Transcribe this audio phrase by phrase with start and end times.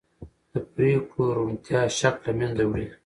[0.51, 2.87] د پرېکړو روڼتیا شک له منځه وړي